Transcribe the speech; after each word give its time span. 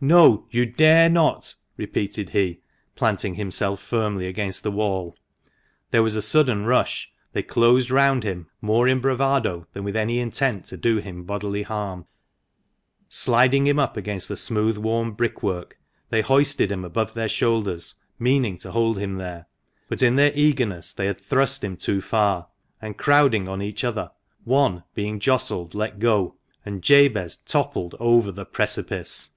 "No, 0.02 0.46
you 0.50 0.64
dare 0.64 1.10
not!" 1.10 1.56
repeated 1.76 2.30
he, 2.30 2.62
planting 2.96 3.34
himself 3.34 3.82
firmly 3.82 4.26
against 4.26 4.62
the 4.62 4.70
wall. 4.70 5.14
There 5.90 6.02
was 6.02 6.16
a 6.16 6.22
sudden 6.22 6.64
rush; 6.64 7.12
they 7.34 7.42
closed 7.42 7.90
round 7.90 8.22
him, 8.24 8.46
more 8.62 8.88
in 8.88 9.00
bravado 9.00 9.66
than 9.74 9.84
with 9.84 9.94
any 9.96 10.18
intent 10.18 10.64
to 10.68 10.78
do 10.78 11.00
him 11.00 11.24
bodily 11.24 11.64
harm; 11.64 12.06
sliding 13.10 13.66
him 13.66 13.78
up 13.78 13.98
against 13.98 14.28
the 14.28 14.38
smooth 14.38 14.78
worn 14.78 15.10
brickwork, 15.10 15.76
they 16.08 16.22
hoisted 16.22 16.72
him 16.72 16.82
above 16.82 17.12
their 17.12 17.28
shoulders, 17.28 17.96
meaning 18.18 18.56
to 18.56 18.72
hold 18.72 18.96
him 18.96 19.16
there. 19.18 19.48
But 19.90 20.02
in 20.02 20.16
their 20.16 20.32
eagerness 20.34 20.94
they 20.94 21.08
had 21.08 21.18
thrust 21.18 21.62
him 21.62 21.76
too 21.76 22.00
far, 22.00 22.48
and 22.80 22.96
crowding 22.96 23.50
on 23.50 23.60
each 23.60 23.84
other, 23.84 24.12
one, 24.44 24.82
being 24.94 25.20
jostled, 25.20 25.74
let 25.74 25.98
go, 25.98 26.36
and 26.64 26.80
Jabez 26.80 27.36
toppled 27.36 27.96
over 28.00 28.32
the 28.32 28.46
precipice 28.46 29.32